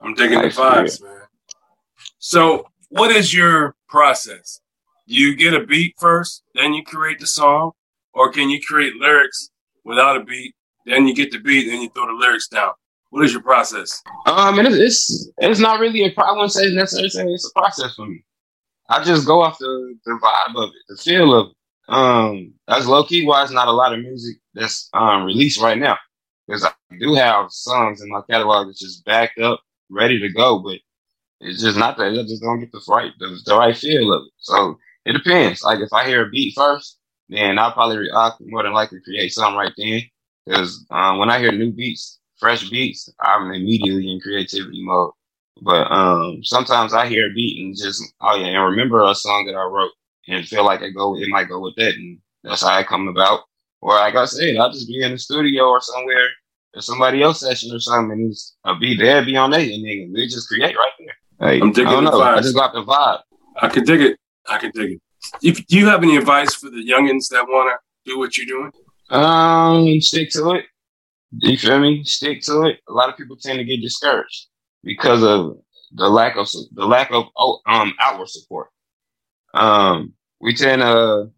I'm 0.00 0.14
digging 0.14 0.42
the 0.42 0.48
vibes, 0.48 1.02
man. 1.02 1.22
So, 2.18 2.66
what 2.92 3.10
is 3.10 3.32
your 3.32 3.74
process? 3.88 4.60
Do 5.08 5.14
you 5.14 5.34
get 5.34 5.54
a 5.54 5.64
beat 5.64 5.94
first, 5.98 6.42
then 6.54 6.74
you 6.74 6.84
create 6.84 7.20
the 7.20 7.26
song, 7.26 7.72
or 8.12 8.30
can 8.30 8.50
you 8.50 8.60
create 8.60 8.94
lyrics 8.96 9.50
without 9.84 10.16
a 10.16 10.24
beat, 10.24 10.54
then 10.86 11.06
you 11.06 11.14
get 11.14 11.32
the 11.32 11.38
beat, 11.38 11.68
then 11.68 11.80
you 11.80 11.88
throw 11.94 12.06
the 12.06 12.12
lyrics 12.12 12.48
down? 12.48 12.72
What 13.10 13.24
is 13.24 13.32
your 13.32 13.42
process? 13.42 14.02
Um, 14.26 14.58
it's 14.58 14.76
it's, 14.76 15.30
it's 15.38 15.60
not 15.60 15.80
really 15.80 16.04
a 16.04 16.10
problem. 16.10 16.36
I 16.36 16.42
wouldn't 16.42 16.52
say 16.52 16.74
necessarily 16.74 17.34
it's 17.34 17.50
a 17.54 17.60
process 17.60 17.94
for 17.94 18.06
me. 18.06 18.24
I 18.88 19.02
just 19.02 19.26
go 19.26 19.42
off 19.42 19.58
the, 19.58 19.94
the 20.04 20.18
vibe 20.22 20.62
of 20.62 20.68
it, 20.68 20.82
the 20.88 20.96
feel 20.96 21.34
of 21.34 21.48
it. 21.48 21.56
Um, 21.88 22.54
that's 22.68 22.86
low 22.86 23.04
key 23.04 23.26
why 23.26 23.42
it's 23.42 23.52
not 23.52 23.68
a 23.68 23.72
lot 23.72 23.92
of 23.92 24.00
music 24.00 24.36
that's 24.54 24.88
um 24.92 25.24
released 25.24 25.60
right 25.60 25.78
now. 25.78 25.98
Because 26.46 26.64
I 26.64 26.72
do 26.98 27.14
have 27.14 27.50
songs 27.50 28.02
in 28.02 28.10
my 28.10 28.20
catalog 28.28 28.66
that's 28.66 28.80
just 28.80 29.04
backed 29.04 29.38
up, 29.38 29.60
ready 29.90 30.18
to 30.18 30.28
go, 30.32 30.58
but 30.58 30.78
it's 31.42 31.60
just 31.60 31.76
not 31.76 31.96
that 31.96 32.12
I 32.12 32.22
just 32.22 32.42
don't 32.42 32.60
get 32.60 32.72
the 32.72 32.80
right 32.88 33.12
the, 33.18 33.38
the 33.44 33.56
right 33.56 33.76
feel 33.76 34.12
of 34.12 34.22
it. 34.26 34.32
So 34.38 34.78
it 35.04 35.12
depends. 35.12 35.62
Like 35.62 35.80
if 35.80 35.92
I 35.92 36.06
hear 36.06 36.26
a 36.26 36.30
beat 36.30 36.54
first, 36.54 36.98
then 37.28 37.58
I'll 37.58 37.72
probably 37.72 38.10
I'll 38.14 38.36
more 38.40 38.62
than 38.62 38.72
likely 38.72 39.00
create 39.00 39.32
something 39.32 39.56
right 39.56 39.72
then. 39.76 40.02
Because 40.46 40.84
um, 40.90 41.18
when 41.18 41.30
I 41.30 41.38
hear 41.38 41.52
new 41.52 41.72
beats, 41.72 42.20
fresh 42.38 42.68
beats, 42.68 43.08
I'm 43.20 43.52
immediately 43.52 44.10
in 44.10 44.20
creativity 44.20 44.84
mode. 44.84 45.12
But 45.62 45.90
um, 45.92 46.42
sometimes 46.42 46.94
I 46.94 47.06
hear 47.06 47.30
a 47.30 47.32
beat 47.34 47.64
and 47.64 47.76
just 47.76 48.02
oh 48.20 48.36
yeah, 48.36 48.46
and 48.46 48.64
remember 48.64 49.02
a 49.02 49.14
song 49.14 49.46
that 49.46 49.54
I 49.54 49.64
wrote 49.64 49.92
and 50.28 50.46
feel 50.46 50.64
like 50.64 50.80
it 50.82 50.92
go 50.92 51.16
it 51.16 51.28
might 51.28 51.48
go 51.48 51.60
with 51.60 51.74
that, 51.76 51.94
and 51.94 52.18
that's 52.42 52.62
how 52.62 52.78
it 52.78 52.86
come 52.86 53.08
about. 53.08 53.40
Or 53.80 53.94
like 53.94 54.14
I 54.14 54.24
said, 54.26 54.56
I'll 54.56 54.72
just 54.72 54.88
be 54.88 55.02
in 55.02 55.12
the 55.12 55.18
studio 55.18 55.64
or 55.64 55.80
somewhere 55.80 56.28
or 56.74 56.80
somebody 56.82 57.22
else 57.22 57.40
session 57.40 57.74
or 57.74 57.80
something, 57.80 58.12
and 58.12 58.34
I'll 58.64 58.78
be 58.78 58.96
there, 58.96 59.24
be 59.24 59.36
on 59.36 59.50
there, 59.50 59.60
and 59.60 59.84
then 59.84 60.12
we 60.14 60.26
just 60.28 60.48
create 60.48 60.76
right 60.76 60.92
there. 60.98 61.14
Hey, 61.42 61.60
I'm 61.60 61.72
digging 61.72 61.88
I 61.88 61.92
don't 61.92 62.04
know. 62.04 62.20
I 62.20 62.40
just 62.40 62.54
got 62.54 62.72
the 62.72 62.84
vibe. 62.84 63.20
I 63.60 63.68
can 63.68 63.82
dig 63.82 64.00
it. 64.00 64.16
I 64.48 64.58
can 64.58 64.70
dig 64.72 64.92
it. 64.92 65.00
If, 65.42 65.66
do 65.66 65.76
you 65.76 65.86
have 65.88 66.02
any 66.04 66.16
advice 66.16 66.54
for 66.54 66.70
the 66.70 66.86
youngins 66.88 67.28
that 67.30 67.46
want 67.48 67.72
to 67.72 68.10
do 68.10 68.18
what 68.18 68.36
you're 68.36 68.46
doing? 68.46 68.70
Um, 69.10 70.00
stick 70.00 70.30
to 70.30 70.52
it. 70.52 70.66
You 71.32 71.58
feel 71.58 71.80
me? 71.80 72.04
Stick 72.04 72.42
to 72.42 72.62
it. 72.66 72.78
A 72.88 72.92
lot 72.92 73.08
of 73.08 73.16
people 73.16 73.36
tend 73.36 73.58
to 73.58 73.64
get 73.64 73.80
discouraged 73.80 74.46
because 74.84 75.24
of 75.24 75.56
the 75.92 76.08
lack 76.08 76.36
of 76.36 76.48
the 76.72 76.86
lack 76.86 77.10
of 77.10 77.24
oh, 77.36 77.58
um 77.66 77.92
outward 77.98 78.28
support. 78.28 78.68
Um, 79.52 80.12
we 80.40 80.54
tend 80.54 80.82
to. 80.82 81.30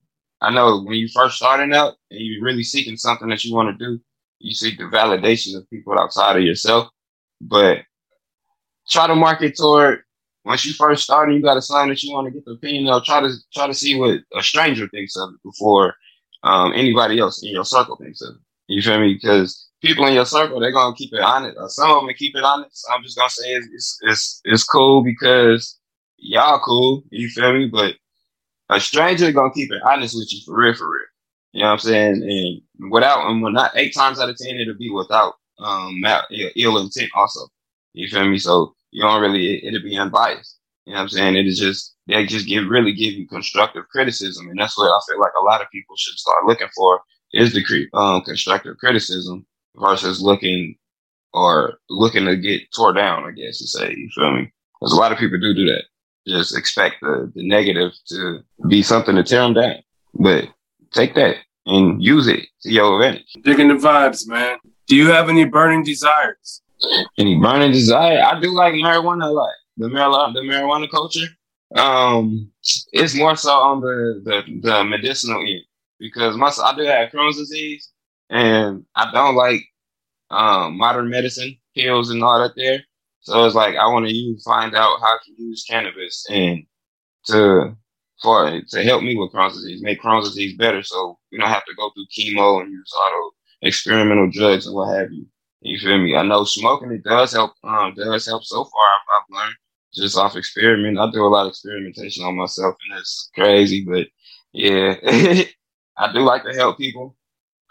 I 0.43 0.51
know 0.51 0.83
when 0.83 0.97
you 0.97 1.09
first 1.09 1.37
starting 1.37 1.73
out 1.73 1.95
and 2.11 2.21
you're 2.21 2.45
really 2.45 2.63
seeking 2.63 2.99
something 2.99 3.29
that 3.29 3.43
you 3.43 3.55
want 3.55 3.79
to 3.79 3.85
do, 3.85 3.99
you 4.39 4.55
seek 4.55 4.77
the 4.77 4.85
validation 4.85 5.57
of 5.57 5.69
people 5.71 5.99
outside 5.99 6.37
of 6.37 6.43
yourself. 6.43 6.89
But 7.41 7.79
try 8.89 9.07
to 9.07 9.15
market 9.15 9.57
toward 9.57 10.01
once 10.45 10.65
you 10.65 10.73
first 10.75 11.05
start 11.05 11.29
and 11.29 11.37
you 11.37 11.43
got 11.43 11.57
a 11.57 11.63
sign 11.63 11.89
that 11.89 12.03
you 12.03 12.13
want 12.13 12.27
to 12.27 12.31
get 12.31 12.45
the 12.45 12.53
opinion 12.53 12.87
of, 12.93 13.05
try 13.05 13.21
to 13.21 13.31
try 13.55 13.67
to 13.67 13.75
see 13.75 13.99
what 13.99 14.21
a 14.37 14.43
stranger 14.43 14.89
thinks 14.89 15.17
of 15.17 15.31
it 15.31 15.43
before 15.43 15.95
um, 16.43 16.73
anybody 16.75 17.19
else 17.19 17.43
in 17.43 17.51
your 17.51 17.65
circle 17.65 17.97
thinks 17.97 18.21
of 18.21 18.35
it. 18.35 18.41
You 18.69 18.83
feel 18.83 19.01
me? 19.01 19.15
Because 19.15 19.69
people 19.83 20.07
in 20.07 20.15
your 20.15 20.27
circle, 20.27 20.61
they're 20.61 20.73
gonna 20.73 20.95
keep 20.95 21.13
it 21.13 21.21
honest. 21.21 21.57
Uh, 21.57 21.69
some 21.69 21.91
of 21.91 22.05
them 22.05 22.15
keep 22.17 22.37
it 22.37 22.45
honest. 22.45 22.87
I'm 22.93 23.03
just 23.03 23.17
gonna 23.17 23.31
say 23.31 23.55
it's, 23.55 23.69
it's 23.73 23.99
it's, 24.03 24.41
it's 24.45 24.65
cool 24.65 25.03
because 25.03 25.79
y'all 26.19 26.61
cool. 26.61 27.03
You 27.11 27.29
feel 27.29 27.53
me? 27.53 27.67
But 27.67 27.97
a 28.71 28.81
stranger 28.81 29.33
gonna 29.33 29.53
keep 29.53 29.73
it 29.73 29.83
honest 29.85 30.15
with 30.15 30.33
you 30.33 30.41
for 30.45 30.57
real, 30.57 30.75
for 30.75 30.91
real. 30.91 31.05
You 31.53 31.61
know 31.61 31.67
what 31.67 31.73
I'm 31.73 31.79
saying? 31.79 32.63
And 32.79 32.91
without, 32.91 33.31
and 33.31 33.43
when 33.43 33.53
not 33.53 33.73
eight 33.77 33.95
times 33.95 34.19
out 34.19 34.29
of 34.29 34.37
ten, 34.37 34.57
it'll 34.57 34.75
be 34.75 34.91
without 34.91 35.35
um 35.59 36.03
ill 36.57 36.79
intent. 36.79 37.11
Also, 37.15 37.47
you 37.95 38.09
feel 38.09 38.29
me? 38.29 38.39
So 38.39 38.75
you 38.91 39.03
don't 39.03 39.21
really, 39.21 39.65
it, 39.65 39.73
will 39.73 39.83
be 39.83 39.97
unbiased. 39.97 40.59
You 40.85 40.93
know 40.93 40.99
what 40.99 41.03
I'm 41.05 41.09
saying? 41.09 41.37
It 41.37 41.47
is 41.47 41.59
just, 41.59 41.97
they 42.07 42.27
just 42.27 42.47
give, 42.47 42.69
really 42.69 42.93
give 42.93 43.15
you 43.15 43.27
constructive 43.27 43.89
criticism. 43.89 44.49
And 44.51 44.59
that's 44.59 44.77
what 44.77 44.89
I 44.89 44.99
feel 45.09 45.21
like 45.21 45.33
a 45.41 45.45
lot 45.45 45.63
of 45.63 45.71
people 45.73 45.97
should 45.97 46.19
start 46.19 46.45
looking 46.45 46.69
for 46.77 47.01
is 47.33 47.55
the 47.55 47.89
um, 47.95 48.23
constructive 48.23 48.77
criticism 48.77 49.47
versus 49.77 50.23
looking 50.23 50.77
or 51.33 51.79
looking 51.91 52.27
to 52.27 52.37
get 52.37 52.63
tore 52.75 52.93
down, 52.93 53.25
I 53.25 53.33
guess 53.33 53.59
to 53.59 53.67
say, 53.67 53.93
you 53.97 54.09
feel 54.15 54.33
me? 54.33 54.53
Because 54.79 54.93
a 54.93 54.97
lot 54.97 55.13
of 55.13 55.19
people 55.19 55.41
do 55.41 55.55
do 55.55 55.67
that. 55.67 55.85
Just 56.27 56.57
expect 56.57 56.97
the, 57.03 57.31
the 57.35 57.47
negative 57.47 57.93
to 58.09 58.41
be 58.69 58.83
something 58.83 59.17
to 59.17 59.25
tear 59.25 59.41
them 59.41 59.55
down. 59.55 59.77
But 60.15 60.49
take 60.93 61.15
that 61.17 61.37
and 61.67 62.03
use 62.03 62.29
it 62.29 62.47
to 62.63 62.73
your 62.73 62.95
advantage. 62.95 63.33
Digging 63.43 63.69
the 63.69 63.75
vibes, 63.75 64.29
man. 64.29 64.59
Do 64.87 64.97
you 64.97 65.11
have 65.11 65.29
any 65.29 65.45
burning 65.45 65.83
desires? 65.83 66.63
Any 67.19 67.39
burning 67.39 67.73
desire? 67.73 68.23
I 68.23 68.41
do 68.41 68.53
like 68.53 68.75
marijuana 68.75 69.27
a 69.29 69.33
lot. 69.33 69.51
The 69.77 69.89
marijuana, 69.89 70.35
the 70.35 70.41
marijuana 70.41 70.91
culture. 70.91 71.27
Um, 71.77 72.51
it's 72.93 73.17
more 73.17 73.37
so 73.37 73.51
on 73.51 73.81
the 73.81 74.23
the, 74.25 74.61
the 74.61 74.85
medicinal 74.85 75.41
end 75.41 75.63
because 75.99 76.37
my 76.37 76.51
I 76.63 76.77
do 76.77 76.83
have 76.83 77.11
Crohn's 77.11 77.39
disease, 77.39 77.91
and 78.31 78.85
I 78.95 79.11
don't 79.13 79.35
like 79.35 79.63
um 80.31 80.77
modern 80.77 81.11
medicine 81.11 81.57
pills 81.75 82.11
and 82.11 82.23
all 82.23 82.41
that 82.41 82.55
there. 82.57 82.83
So 83.21 83.45
it's 83.45 83.55
like 83.55 83.77
I 83.77 83.87
want 83.89 84.07
to 84.07 84.39
find 84.45 84.75
out 84.75 85.01
how 85.01 85.19
to 85.25 85.43
use 85.43 85.65
cannabis 85.69 86.27
and 86.31 86.65
to 87.27 87.77
for 88.23 88.61
to 88.61 88.85
help 88.85 89.03
me 89.03 89.17
with 89.17 89.33
Crohn's 89.33 89.55
disease, 89.57 89.83
make 89.83 90.01
Crohn's 90.01 90.29
disease 90.29 90.57
better, 90.57 90.83
so 90.83 91.19
we 91.33 91.39
don't 91.39 91.49
have 91.49 91.65
to 91.65 91.75
go 91.77 91.91
through 91.91 92.07
chemo 92.17 92.61
and 92.61 92.71
use 92.71 92.93
auto 93.03 93.31
experimental 93.63 94.31
drugs 94.31 94.67
and 94.67 94.77
what 94.77 94.95
have 94.97 95.11
you. 95.11 95.27
You 95.65 95.79
feel 95.79 95.97
me? 95.97 96.15
I 96.15 96.23
know 96.23 96.45
smoking 96.45 96.93
it 96.93 97.05
does 97.05 97.33
help. 97.33 97.53
Um, 97.65 97.95
does 97.95 98.27
help 98.27 98.45
so 98.45 98.65
far. 98.65 98.87
I've, 99.17 99.35
learned 99.35 99.55
just 99.95 100.19
off 100.19 100.37
experiment. 100.37 100.99
I 100.99 101.11
do 101.11 101.25
a 101.25 101.27
lot 101.27 101.47
of 101.47 101.51
experimentation 101.51 102.23
on 102.23 102.37
myself, 102.37 102.77
and 102.87 102.99
it's 102.99 103.31
crazy. 103.35 103.83
But 103.83 104.09
yeah, 104.53 104.97
I 105.97 106.13
do 106.13 106.21
like 106.21 106.45
to 106.45 106.53
help 106.53 106.77
people. 106.77 107.17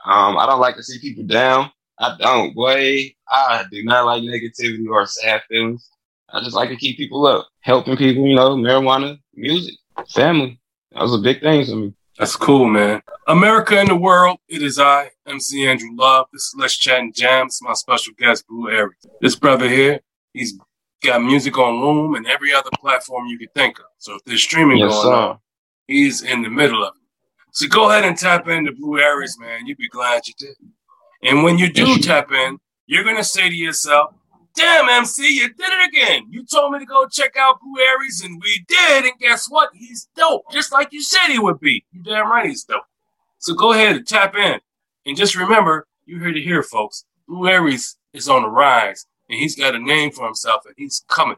Um, 0.03 0.39
I 0.39 0.47
don't 0.47 0.59
like 0.59 0.75
to 0.77 0.83
see 0.83 0.99
people 0.99 1.23
down. 1.23 1.69
I 1.99 2.17
don't, 2.19 2.55
boy. 2.55 3.13
I 3.29 3.65
do 3.71 3.83
not 3.83 4.07
like 4.07 4.23
negativity 4.23 4.87
or 4.89 5.05
sad 5.05 5.43
feelings. 5.47 5.87
I 6.29 6.39
just 6.39 6.55
like 6.55 6.69
to 6.69 6.75
keep 6.75 6.97
people 6.97 7.27
up, 7.27 7.47
helping 7.59 7.95
people. 7.95 8.25
You 8.25 8.35
know, 8.35 8.55
marijuana, 8.55 9.19
music, 9.35 9.75
family. 10.09 10.59
That 10.93 11.03
was 11.03 11.13
a 11.13 11.21
big 11.21 11.41
thing 11.41 11.63
for 11.63 11.75
me. 11.75 11.93
That's 12.17 12.35
cool, 12.35 12.67
man. 12.67 13.01
America 13.27 13.79
and 13.79 13.89
the 13.89 13.95
world, 13.95 14.37
it 14.47 14.61
is 14.61 14.77
I, 14.77 15.09
MC 15.25 15.65
Andrew 15.67 15.89
Love. 15.95 16.27
This 16.31 16.43
is 16.43 16.55
Let's 16.57 16.77
Chat 16.77 16.99
and 16.99 17.13
Jams, 17.13 17.59
my 17.61 17.73
special 17.73 18.13
guest, 18.19 18.45
Blue 18.47 18.69
Aries. 18.69 18.97
This 19.19 19.35
brother 19.35 19.67
here, 19.67 19.99
he's 20.33 20.59
got 21.03 21.23
music 21.23 21.57
on 21.57 21.81
LUM 21.81 22.15
and 22.15 22.27
every 22.27 22.53
other 22.53 22.69
platform 22.79 23.25
you 23.27 23.39
could 23.39 23.53
think 23.55 23.79
of. 23.79 23.85
So 23.97 24.15
if 24.15 24.23
there's 24.25 24.43
streaming 24.43 24.77
yes, 24.77 24.91
going 24.91 25.03
sir. 25.03 25.13
on, 25.13 25.39
he's 25.87 26.21
in 26.21 26.43
the 26.43 26.49
middle 26.49 26.83
of 26.83 26.93
it. 26.95 27.01
So 27.51 27.67
go 27.67 27.89
ahead 27.89 28.05
and 28.05 28.17
tap 28.17 28.47
into 28.47 28.73
Blue 28.73 28.99
Aries, 28.99 29.37
man. 29.39 29.65
You'd 29.65 29.77
be 29.77 29.89
glad 29.89 30.27
you 30.27 30.33
did. 30.37 30.55
And 31.23 31.43
when 31.43 31.57
you 31.57 31.71
do 31.71 31.97
tap 31.97 32.31
in, 32.31 32.59
you're 32.85 33.03
going 33.03 33.17
to 33.17 33.23
say 33.23 33.49
to 33.49 33.55
yourself, 33.55 34.13
Damn, 34.55 34.87
MC, 34.87 35.35
you 35.35 35.47
did 35.47 35.67
it 35.67 35.87
again. 35.87 36.27
You 36.29 36.45
told 36.45 36.73
me 36.73 36.79
to 36.79 36.85
go 36.85 37.07
check 37.07 37.35
out 37.37 37.59
Blue 37.59 37.81
Aries, 37.83 38.21
and 38.23 38.39
we 38.41 38.63
did. 38.67 39.05
And 39.05 39.19
guess 39.19 39.47
what? 39.49 39.69
He's 39.73 40.07
dope, 40.15 40.43
just 40.51 40.71
like 40.71 40.93
you 40.93 41.01
said 41.01 41.27
he 41.29 41.39
would 41.39 41.59
be. 41.59 41.83
You 41.91 42.03
damn 42.03 42.29
right 42.29 42.45
he's 42.45 42.63
dope. 42.63 42.83
So 43.39 43.55
go 43.55 43.73
ahead 43.73 43.95
and 43.95 44.07
tap 44.07 44.35
in. 44.35 44.59
And 45.05 45.17
just 45.17 45.35
remember, 45.35 45.87
you're 46.05 46.19
here 46.19 46.33
to 46.33 46.41
hear, 46.41 46.61
folks. 46.61 47.05
Blue 47.27 47.47
Aries 47.47 47.97
is 48.13 48.29
on 48.29 48.43
the 48.43 48.49
rise, 48.49 49.07
and 49.29 49.39
he's 49.39 49.55
got 49.55 49.75
a 49.75 49.79
name 49.79 50.11
for 50.11 50.25
himself, 50.25 50.65
and 50.65 50.75
he's 50.77 51.03
coming. 51.07 51.37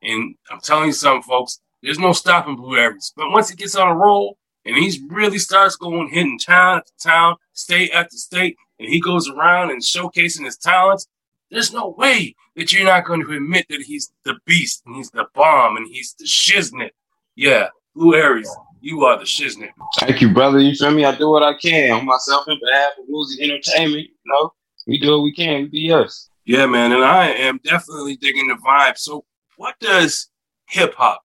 And 0.00 0.36
I'm 0.50 0.60
telling 0.60 0.86
you 0.86 0.92
something, 0.92 1.22
folks, 1.22 1.60
there's 1.82 1.98
no 1.98 2.12
stopping 2.12 2.56
Blue 2.56 2.76
Aries. 2.76 3.12
But 3.16 3.30
once 3.30 3.50
he 3.50 3.56
gets 3.56 3.74
on 3.74 3.88
a 3.88 3.94
roll, 3.94 4.38
and 4.64 4.76
he 4.76 5.00
really 5.08 5.38
starts 5.38 5.76
going 5.76 6.08
hitting 6.10 6.38
town 6.38 6.78
after 6.78 6.92
town, 7.02 7.36
state 7.52 7.90
after 7.92 8.16
state, 8.16 8.56
and 8.78 8.88
he 8.88 9.00
goes 9.00 9.28
around 9.28 9.70
and 9.70 9.82
showcasing 9.82 10.44
his 10.44 10.56
talents, 10.56 11.08
there's 11.52 11.72
no 11.72 11.94
way 11.98 12.34
that 12.56 12.72
you're 12.72 12.84
not 12.84 13.04
going 13.04 13.24
to 13.24 13.32
admit 13.32 13.66
that 13.68 13.82
he's 13.82 14.12
the 14.24 14.34
beast 14.46 14.82
and 14.86 14.96
he's 14.96 15.10
the 15.10 15.26
bomb 15.34 15.76
and 15.76 15.86
he's 15.86 16.14
the 16.18 16.24
shiznit. 16.24 16.90
Yeah, 17.36 17.68
Blue 17.94 18.14
Aries, 18.14 18.50
you 18.80 19.04
are 19.04 19.18
the 19.18 19.24
shiznit. 19.24 19.70
Thank 20.00 20.22
you, 20.22 20.32
brother. 20.32 20.58
You 20.58 20.74
feel 20.74 20.90
me? 20.90 21.04
I 21.04 21.14
do 21.14 21.28
what 21.28 21.42
I 21.42 21.52
can 21.58 21.92
on 21.92 22.06
myself 22.06 22.46
and 22.48 22.58
behalf 22.64 22.92
of 22.98 23.04
Woozy 23.06 23.44
Entertainment. 23.44 24.08
You 24.08 24.32
know, 24.32 24.52
we 24.86 24.98
do 24.98 25.12
what 25.12 25.22
we 25.22 25.34
can. 25.34 25.64
We 25.64 25.68
be 25.68 25.92
us. 25.92 26.30
Yeah, 26.46 26.66
man. 26.66 26.90
And 26.92 27.04
I 27.04 27.28
am 27.28 27.60
definitely 27.62 28.16
digging 28.16 28.48
the 28.48 28.54
vibe. 28.54 28.96
So, 28.96 29.24
what 29.56 29.78
does 29.78 30.30
hip 30.68 30.94
hop 30.94 31.22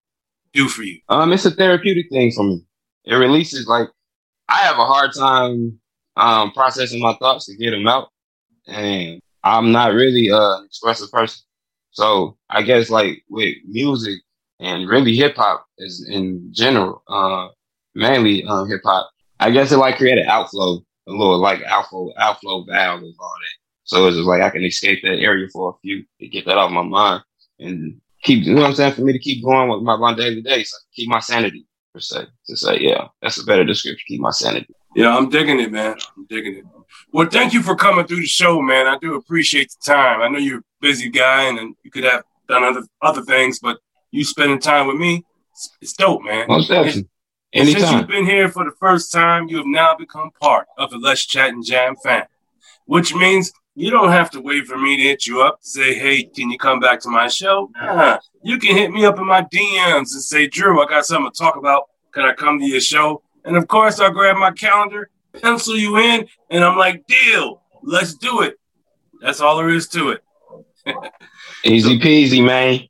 do 0.53 0.67
for 0.67 0.83
you? 0.83 0.99
Um, 1.07 1.31
it's 1.31 1.45
a 1.45 1.51
therapeutic 1.51 2.07
thing 2.11 2.31
for 2.33 2.43
me. 2.43 2.63
It 3.05 3.15
releases 3.15 3.65
like 3.65 3.87
I 4.49 4.57
have 4.57 4.77
a 4.77 4.85
hard 4.85 5.11
time 5.17 5.79
um, 6.17 6.51
processing 6.51 7.01
my 7.01 7.13
thoughts 7.15 7.45
to 7.45 7.55
get 7.55 7.71
them 7.71 7.87
out, 7.87 8.09
and 8.67 9.21
I'm 9.47 9.71
not 9.71 9.93
really 9.93 10.29
an 10.29 10.65
expressive 10.65 11.11
person. 11.11 11.43
So 11.91 12.37
I 12.49 12.61
guess 12.61 12.89
like 12.89 13.23
with 13.29 13.55
music 13.65 14.21
and 14.59 14.89
really 14.89 15.15
hip 15.15 15.35
hop 15.35 15.65
is 15.77 16.07
in 16.09 16.49
general, 16.51 17.03
uh, 17.07 17.47
mainly 17.95 18.43
um, 18.43 18.69
hip 18.69 18.81
hop. 18.83 19.09
I 19.39 19.51
guess 19.51 19.71
it 19.71 19.77
like 19.77 19.97
created 19.97 20.27
outflow, 20.27 20.79
a 21.07 21.11
little 21.11 21.39
like 21.39 21.63
outflow 21.63 22.11
outflow 22.17 22.65
valve 22.65 23.03
of 23.03 23.13
all 23.19 23.35
that. 23.39 23.57
So 23.83 24.07
it's 24.07 24.17
just 24.17 24.27
like 24.27 24.41
I 24.41 24.49
can 24.49 24.63
escape 24.63 25.01
that 25.03 25.19
area 25.19 25.47
for 25.53 25.69
a 25.69 25.79
few 25.81 26.03
to 26.19 26.27
get 26.27 26.45
that 26.45 26.57
off 26.57 26.71
my 26.71 26.81
mind 26.81 27.23
and 27.59 28.01
keep 28.23 28.43
you 28.43 28.53
know 28.53 28.61
what 28.61 28.67
I'm 28.67 28.75
saying 28.75 28.93
for 28.93 29.01
me 29.01 29.13
to 29.13 29.19
keep 29.19 29.43
going 29.43 29.69
with 29.69 29.81
my, 29.81 29.95
my 29.95 30.13
daily 30.13 30.41
day, 30.41 30.63
so 30.63 30.77
keep 30.93 31.09
my 31.09 31.19
sanity 31.19 31.65
per 31.93 31.99
se. 31.99 32.25
To 32.47 32.57
say, 32.57 32.79
yeah, 32.79 33.07
that's 33.21 33.41
a 33.41 33.45
better 33.45 33.63
description. 33.63 34.03
Keep 34.07 34.21
my 34.21 34.31
sanity. 34.31 34.73
Yeah, 34.95 35.15
I'm 35.15 35.29
digging 35.29 35.59
it, 35.59 35.71
man. 35.71 35.95
I'm 36.17 36.25
digging 36.29 36.57
it. 36.57 36.65
Well, 37.11 37.27
thank 37.29 37.53
you 37.53 37.61
for 37.61 37.75
coming 37.75 38.05
through 38.05 38.21
the 38.21 38.25
show, 38.25 38.61
man. 38.61 38.87
I 38.87 38.97
do 38.99 39.15
appreciate 39.15 39.69
the 39.71 39.93
time. 39.93 40.21
I 40.21 40.27
know 40.27 40.39
you're 40.39 40.59
a 40.59 40.63
busy 40.81 41.09
guy 41.09 41.43
and 41.43 41.75
you 41.83 41.91
could 41.91 42.03
have 42.03 42.23
done 42.47 42.63
other 42.63 42.83
other 43.01 43.21
things, 43.23 43.59
but 43.59 43.79
you 44.11 44.23
spending 44.23 44.59
time 44.59 44.87
with 44.87 44.97
me, 44.97 45.25
it's, 45.51 45.69
it's 45.81 45.93
dope, 45.93 46.23
man. 46.23 46.45
Most 46.47 46.69
definitely. 46.69 47.07
And 47.53 47.67
since 47.67 47.91
you've 47.91 48.07
been 48.07 48.25
here 48.25 48.49
for 48.49 48.65
the 48.65 48.75
first 48.79 49.11
time, 49.11 49.47
you 49.47 49.57
have 49.57 49.65
now 49.65 49.95
become 49.95 50.31
part 50.41 50.67
of 50.77 50.91
the 50.91 50.97
Let's 50.97 51.25
Chat 51.25 51.49
and 51.49 51.65
Jam 51.65 51.95
family, 52.03 52.27
which 52.85 53.15
means 53.15 53.51
you 53.73 53.89
don't 53.89 54.11
have 54.11 54.29
to 54.31 54.41
wait 54.41 54.65
for 54.65 54.77
me 54.77 54.97
to 54.97 55.03
hit 55.03 55.27
you 55.27 55.41
up 55.41 55.61
to 55.61 55.67
say, 55.67 55.93
hey, 55.93 56.23
can 56.23 56.49
you 56.49 56.57
come 56.57 56.79
back 56.79 56.99
to 57.01 57.09
my 57.09 57.27
show? 57.27 57.69
Nah, 57.75 58.19
you 58.43 58.57
can 58.57 58.75
hit 58.75 58.91
me 58.91 59.05
up 59.05 59.17
in 59.17 59.25
my 59.25 59.43
DMs 59.43 60.13
and 60.13 60.23
say, 60.23 60.47
Drew, 60.47 60.83
I 60.83 60.87
got 60.87 61.05
something 61.05 61.31
to 61.31 61.37
talk 61.37 61.55
about. 61.55 61.83
Can 62.11 62.25
I 62.25 62.33
come 62.33 62.59
to 62.59 62.65
your 62.65 62.81
show? 62.81 63.21
And 63.45 63.55
of 63.55 63.67
course, 63.67 63.99
I'll 63.99 64.11
grab 64.11 64.35
my 64.37 64.51
calendar, 64.51 65.09
pencil 65.41 65.77
you 65.77 65.97
in, 65.97 66.27
and 66.49 66.63
I'm 66.63 66.77
like, 66.77 67.05
deal, 67.07 67.61
let's 67.83 68.15
do 68.15 68.41
it. 68.41 68.59
That's 69.21 69.41
all 69.41 69.57
there 69.57 69.69
is 69.69 69.87
to 69.89 70.09
it. 70.09 70.23
Easy 71.63 71.99
peasy, 71.99 72.43
man. 72.45 72.81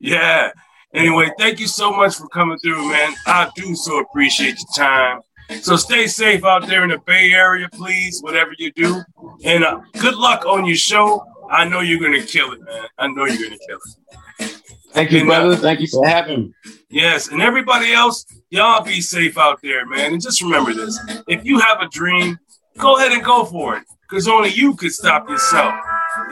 Yeah. 0.00 0.50
Anyway, 0.94 1.30
thank 1.38 1.60
you 1.60 1.66
so 1.66 1.92
much 1.92 2.16
for 2.16 2.28
coming 2.28 2.58
through, 2.58 2.88
man. 2.90 3.14
I 3.26 3.50
do 3.54 3.74
so 3.74 4.00
appreciate 4.00 4.56
your 4.58 4.86
time. 4.86 5.20
So 5.62 5.76
stay 5.76 6.06
safe 6.06 6.44
out 6.44 6.66
there 6.66 6.82
in 6.82 6.90
the 6.90 6.98
Bay 6.98 7.32
Area, 7.32 7.68
please, 7.72 8.20
whatever 8.22 8.52
you 8.58 8.70
do. 8.72 9.02
And 9.44 9.64
uh, 9.64 9.80
good 9.98 10.14
luck 10.14 10.44
on 10.44 10.66
your 10.66 10.76
show. 10.76 11.24
I 11.50 11.64
know 11.66 11.80
you're 11.80 12.00
going 12.00 12.20
to 12.20 12.26
kill 12.26 12.52
it, 12.52 12.60
man. 12.60 12.86
I 12.98 13.08
know 13.08 13.24
you're 13.24 13.38
going 13.38 13.58
to 13.58 13.66
kill 13.66 13.78
it. 13.78 14.62
Thank 14.92 15.12
you, 15.12 15.20
and, 15.20 15.28
brother. 15.28 15.52
Uh, 15.52 15.56
Thank 15.56 15.80
you 15.80 15.86
for 15.86 16.06
having 16.06 16.40
me. 16.40 16.54
Yes. 16.90 17.28
And 17.28 17.40
everybody 17.40 17.92
else, 17.92 18.26
y'all 18.50 18.84
be 18.84 19.00
safe 19.00 19.36
out 19.38 19.60
there, 19.62 19.86
man. 19.86 20.12
And 20.12 20.22
just 20.22 20.42
remember 20.42 20.72
this 20.72 20.98
if 21.26 21.44
you 21.44 21.58
have 21.60 21.80
a 21.80 21.88
dream, 21.88 22.38
go 22.76 22.96
ahead 22.96 23.12
and 23.12 23.24
go 23.24 23.44
for 23.44 23.76
it 23.76 23.84
because 24.08 24.28
only 24.28 24.50
you 24.50 24.74
could 24.74 24.92
stop 24.92 25.28
yourself. 25.28 25.74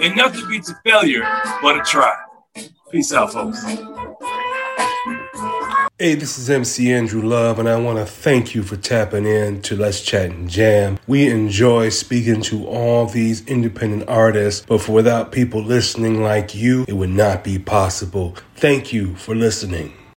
And 0.01 0.17
nothing 0.17 0.49
beats 0.49 0.71
a 0.71 0.75
failure 0.85 1.23
but 1.63 1.79
a 1.79 1.83
try. 1.83 2.15
Peace 2.91 3.13
out, 3.13 3.33
folks. 3.33 3.63
Hey, 5.99 6.15
this 6.15 6.39
is 6.39 6.51
MC 6.51 6.93
Andrew 6.93 7.23
Love, 7.23 7.59
and 7.59 7.69
I 7.69 7.77
want 7.77 7.99
to 7.99 8.05
thank 8.05 8.55
you 8.55 8.63
for 8.63 8.77
tapping 8.77 9.25
in 9.25 9.63
to 9.63 9.77
Let's 9.77 10.03
Chat 10.03 10.31
and 10.31 10.49
Jam. 10.49 10.99
We 11.07 11.31
enjoy 11.31 11.89
speaking 11.89 12.43
to 12.43 12.67
all 12.67 13.07
these 13.07 13.47
independent 13.47 14.07
artists, 14.09 14.65
but 14.67 14.83
for 14.83 14.93
without 14.93 15.33
people 15.33 15.63
listening 15.63 16.23
like 16.23 16.55
you, 16.55 16.85
it 16.87 16.93
would 16.93 17.11
not 17.11 17.43
be 17.43 17.59
possible. 17.59 18.37
Thank 18.57 18.93
you 18.93 19.17
for 19.17 19.35
listening. 19.35 19.95